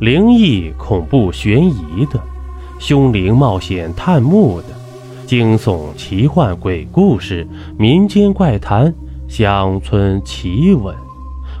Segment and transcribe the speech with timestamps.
[0.00, 2.22] 灵异、恐怖、悬疑的，
[2.78, 4.68] 凶灵冒险探墓的，
[5.26, 7.44] 惊悚、奇幻、鬼故事、
[7.76, 8.94] 民间怪谈、
[9.28, 10.94] 乡村奇闻，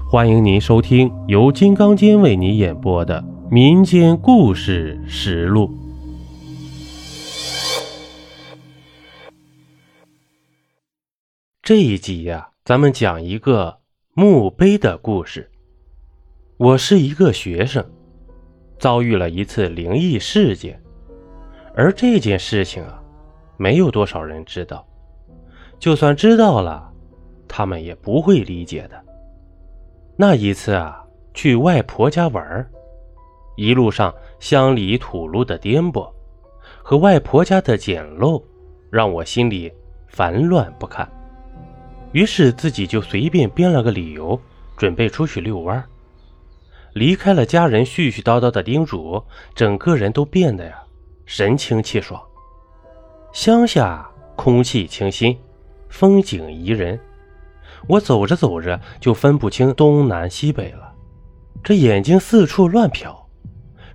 [0.08, 3.20] 欢迎您收听由金刚间为您演播的
[3.50, 5.66] 《民间故事实录》。
[11.60, 13.78] 这一集呀，咱们讲一个
[14.14, 15.50] 墓碑的故事。
[16.56, 17.84] 我是一个学生。
[18.78, 20.80] 遭遇了一次灵异事件，
[21.74, 23.02] 而这件事情啊，
[23.56, 24.86] 没有多少人知道。
[25.78, 26.92] 就算知道了，
[27.46, 29.00] 他们也不会理解的。
[30.16, 31.04] 那一次啊，
[31.34, 32.68] 去外婆家玩
[33.56, 36.10] 一路上乡里土路的颠簸
[36.82, 38.42] 和外婆家的简陋，
[38.90, 39.72] 让我心里
[40.06, 41.08] 烦乱不堪。
[42.12, 44.40] 于是自己就随便编了个理由，
[44.76, 45.84] 准备出去遛弯。
[46.98, 49.22] 离开了家人絮絮叨叨的叮嘱，
[49.54, 50.82] 整个人都变得呀
[51.26, 52.20] 神清气爽。
[53.32, 54.04] 乡下
[54.34, 55.38] 空气清新，
[55.88, 56.98] 风景宜人。
[57.86, 60.92] 我走着走着就分不清东南西北了，
[61.62, 63.14] 这眼睛四处乱瞟，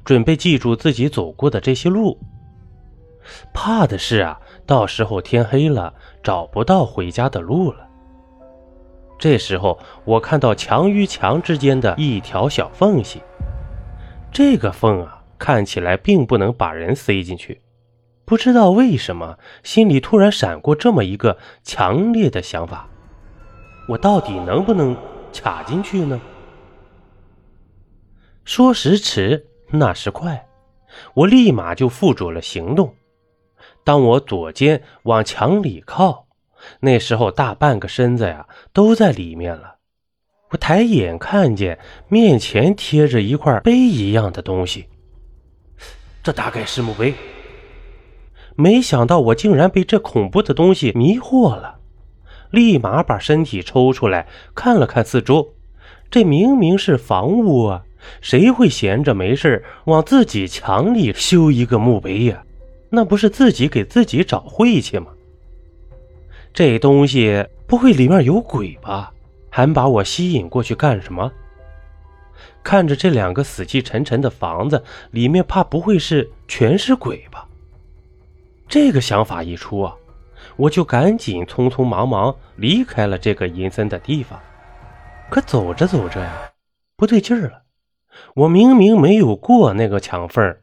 [0.06, 2.18] 准备记住自己走过的这些路。
[3.54, 5.94] 怕的是啊，到时候天黑了
[6.24, 7.86] 找不到回家的路了。
[9.24, 13.22] 这时候，我看到墙与墙之间的一条小缝隙，
[14.34, 17.62] 这个缝啊，看起来并不能把人塞进去。
[18.26, 22.90] 不知道为什么，心里突然闪过这么一个强烈的想法：
[23.88, 24.94] 我到底能不能
[25.32, 26.20] 卡进去呢？
[28.44, 30.50] 说时迟，那时快，
[31.14, 32.94] 我立马就付诸了行动。
[33.86, 36.28] 当我左肩往墙里靠。
[36.81, 39.75] 那时候大半个身子呀都在里面了，
[40.52, 44.86] 我抬眼看见面前贴着一块碑一样的东西，
[46.22, 47.14] 这大概是墓碑。
[48.56, 51.79] 没想到我竟然被这恐怖的东西迷惑了，
[52.52, 55.56] 立马把身体抽出来看了看四周，
[56.12, 57.84] 这明明是房屋啊，
[58.22, 62.44] 谁会闲着没事往自己墙里修一个墓碑呀？
[62.91, 65.07] 那不是自己给自己找晦气吗？
[66.53, 69.12] 这东西不会里面有鬼吧？
[69.50, 71.31] 还把我吸引过去干什么？
[72.64, 77.47] 看着这两个死气沉沉的房子，里面怕不会是全是鬼吧？
[78.68, 79.96] 这个想法一出啊，
[80.56, 84.40] 我就赶紧匆匆忙忙离开了这个阴森的地方。
[85.30, 86.52] 可走着走着呀，
[86.96, 87.64] 不对劲儿了。
[88.35, 90.56] 我明明没有过那个墙缝，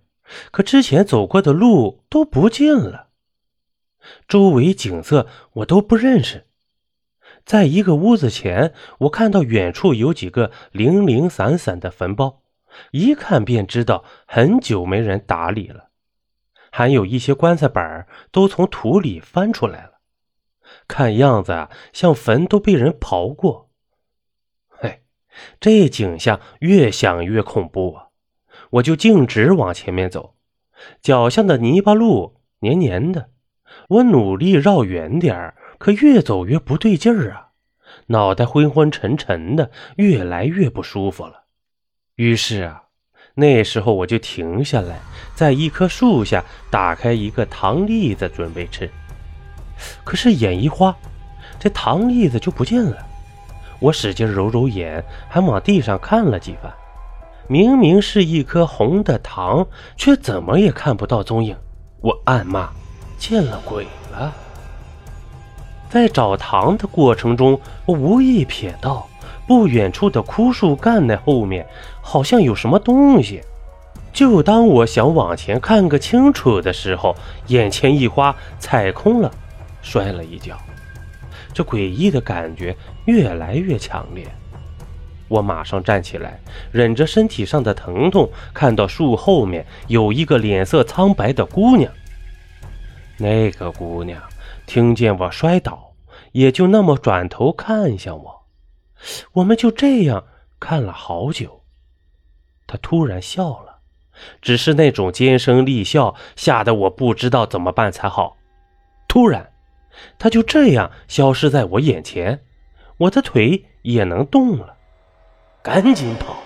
[0.52, 3.08] 可之前走过的路都不见了。
[4.28, 6.46] 周围景色我都不认识，
[7.44, 12.42] 在一个屋子前，我看到远处有几个零零散散的坟包，
[12.92, 15.90] 一看便知道很久没人打理了。
[16.70, 20.00] 还有一些棺材板都从土里翻出来了，
[20.86, 23.70] 看样子啊，像坟都被人刨过。
[24.68, 25.02] 嘿，
[25.58, 28.06] 这景象越想越恐怖啊！
[28.70, 30.36] 我就径直往前面走，
[31.02, 33.29] 脚下的泥巴路黏黏的。
[33.88, 37.48] 我努力绕远点儿，可越走越不对劲儿啊！
[38.06, 41.44] 脑袋昏昏沉沉的，越来越不舒服了。
[42.16, 42.82] 于是啊，
[43.34, 45.00] 那时候我就停下来，
[45.34, 48.90] 在一棵树下打开一个糖栗子准备吃。
[50.04, 50.94] 可是眼一花，
[51.58, 52.96] 这糖栗子就不见了。
[53.78, 56.72] 我使劲揉揉眼，还往地上看了几番，
[57.48, 59.66] 明明是一颗红的糖，
[59.96, 61.56] 却怎么也看不到踪影。
[62.00, 62.70] 我暗骂。
[63.20, 64.34] 见了鬼了！
[65.90, 69.06] 在找糖的过程中，我无意瞥到
[69.46, 71.66] 不远处的枯树干那后面
[72.00, 73.42] 好像有什么东西。
[74.10, 77.14] 就当我想往前看个清楚的时候，
[77.48, 79.30] 眼前一花，踩空了，
[79.82, 80.56] 摔了一跤。
[81.52, 84.26] 这诡异的感觉越来越强烈，
[85.28, 86.40] 我马上站起来，
[86.72, 91.92] 忍着身体上的疼痛，看到树后面有一个脸色苍白的姑娘。
[93.20, 94.22] 那个姑娘
[94.66, 95.92] 听见我摔倒，
[96.32, 98.46] 也就那么转头看向我，
[99.32, 100.24] 我们就这样
[100.58, 101.62] 看了好久。
[102.66, 103.80] 她突然笑了，
[104.40, 108.38] 只是那种尖声厉笑，吓得我不知道怎么办才好。
[109.06, 109.52] 突然，
[110.18, 112.44] 她就这样消失在我眼前，
[112.96, 114.76] 我的腿也能动了，
[115.62, 116.36] 赶紧跑。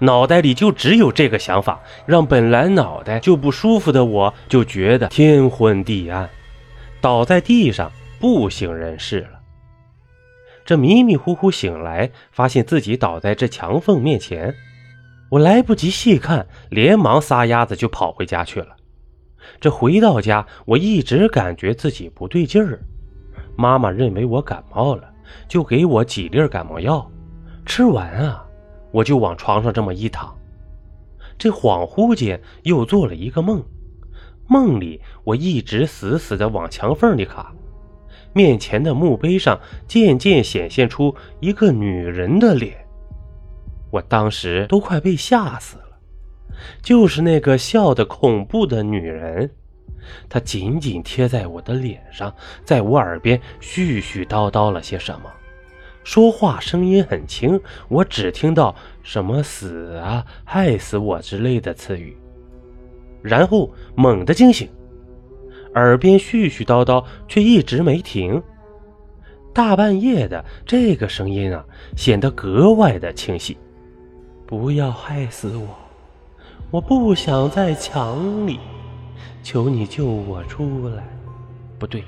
[0.00, 6.28] 脑袋里就只有这个想法，让本来脑袋就不舒服的我，就觉得天昏地暗，
[7.00, 7.90] 倒在地上
[8.20, 9.40] 不省人事了。
[10.64, 14.54] 这迷迷糊糊醒来，发现自己倒在这墙缝面前，
[15.30, 18.76] 我来不及细看，连忙撒丫子就跑回家去了。
[19.60, 22.78] 这回到家，我一直感觉自己不对劲儿。
[23.56, 25.10] 妈妈认为我感冒了，
[25.48, 27.10] 就给我几粒感冒药。
[27.64, 28.44] 吃完啊，
[28.90, 30.36] 我就往床上这么一躺。
[31.38, 33.62] 这恍惚间又做了一个梦，
[34.48, 37.54] 梦里我一直死死地往墙缝里卡，
[38.32, 42.84] 面前的墓碑上渐渐显现出一个女人的脸。
[43.90, 45.84] 我当时都快被吓死了。
[46.82, 49.48] 就是那个笑得恐怖的女人，
[50.28, 52.34] 她紧紧贴在我的脸上，
[52.64, 55.30] 在我耳边絮絮叨叨了些什么，
[56.04, 62.16] 说话声音很轻，我只听到什么“死啊，害死我”之类的词语，
[63.22, 64.68] 然后猛地惊醒，
[65.74, 68.42] 耳边絮絮叨叨却一直没停。
[69.52, 71.64] 大半夜的，这个声音啊，
[71.96, 73.56] 显得格外的清晰。
[74.46, 75.68] 不要害死我。
[76.70, 78.60] 我不想在墙里，
[79.42, 81.02] 求你救我出来。
[81.78, 82.04] 不对，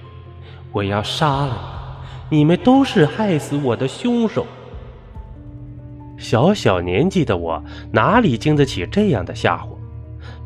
[0.71, 1.90] 我要杀了你！
[2.31, 4.47] 你们都是害死我的凶手。
[6.17, 7.63] 小小年纪的我
[7.93, 9.77] 哪里经得起这样的吓唬，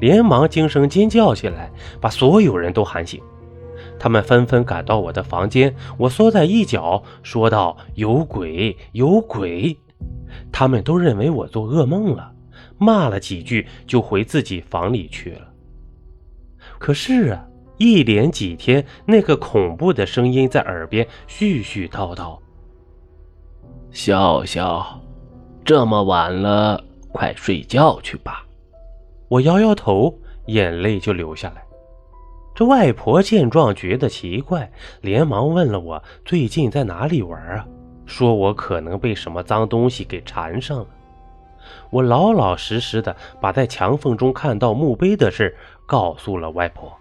[0.00, 1.70] 连忙惊声尖叫起来，
[2.00, 3.20] 把所有人都喊醒。
[3.98, 9.76] 他们纷纷赶到我的房间，我缩在一角，说道：“有鬼，有鬼！”
[10.50, 12.32] 他们都认为我做噩梦了。
[12.78, 15.48] 骂了几句，就回自己房里去了。
[16.78, 22.38] 可是啊，一连几天，那个恐怖的声音在耳边絮絮叨叨
[23.90, 25.00] ：“笑笑，
[25.64, 26.82] 这么晚了，
[27.12, 28.44] 快睡觉去吧。”
[29.28, 30.16] 我摇摇头，
[30.46, 31.64] 眼泪就流下来。
[32.54, 34.70] 这外婆见状觉得奇怪，
[35.00, 37.66] 连忙问了我最近在哪里玩啊，
[38.06, 40.86] 说我可能被什么脏东西给缠上了。
[41.90, 45.56] 我老老实实的把在墙缝中看到墓碑的事
[45.86, 46.92] 告诉了外婆，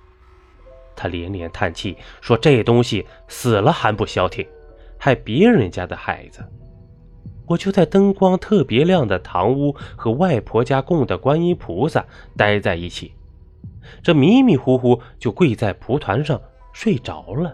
[0.95, 4.45] 他连连叹气说：“这东西死了还不消停，
[4.97, 6.43] 害别人家的孩子。”
[7.45, 12.05] 我就在灯光特别亮的堂屋和外婆家供的观音菩萨
[12.37, 13.13] 待在一起，
[14.01, 16.41] 这迷迷糊糊就跪在蒲团上
[16.71, 17.53] 睡着了。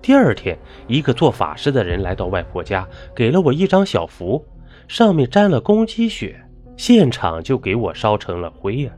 [0.00, 0.56] 第二天，
[0.86, 4.42] 一个做法事的人来到外婆家，给了我一张小符。
[4.86, 6.42] 上面沾了公鸡血，
[6.78, 8.92] 现场就给我烧成了灰呀，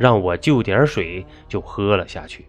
[0.00, 2.46] 让我就点水就喝了下去。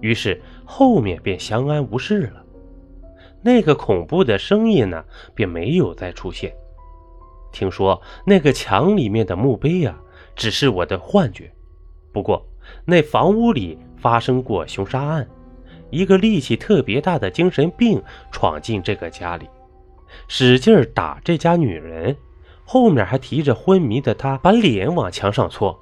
[0.00, 2.44] 于是后面便相安无事了，
[3.42, 5.04] 那个恐怖的声音呢，
[5.34, 6.54] 便没有再出现。
[7.50, 9.98] 听说那个墙里面的墓碑呀，
[10.36, 11.50] 只是我的幻觉。
[12.12, 12.46] 不过
[12.84, 15.28] 那房屋里发生过凶杀案，
[15.90, 18.00] 一个力气特别大的精神病
[18.30, 19.48] 闯进这个家里。
[20.28, 22.16] 使劲打这家女人，
[22.64, 25.76] 后面还提着昏迷的她，把脸往墙上搓，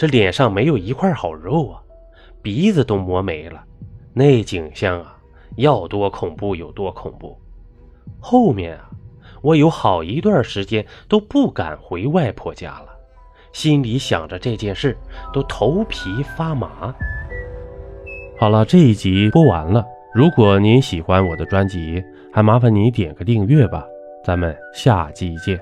[0.00, 1.82] 这脸上没有一块好肉啊，
[2.40, 3.62] 鼻子都磨没了，
[4.14, 5.14] 那景象啊，
[5.58, 7.38] 要多恐怖有多恐怖。
[8.18, 8.88] 后面啊，
[9.42, 12.86] 我有好一段时间都不敢回外婆家了，
[13.52, 14.96] 心里想着这件事，
[15.34, 16.94] 都头皮发麻。
[18.38, 19.84] 好了，这一集播完了。
[20.14, 22.02] 如果您喜欢我的专辑，
[22.32, 23.84] 还麻烦你点个订阅吧，
[24.24, 25.60] 咱们下集见。